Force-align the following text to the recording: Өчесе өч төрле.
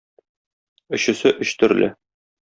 Өчесе 0.97 1.33
өч 1.45 1.51
төрле. 1.65 1.91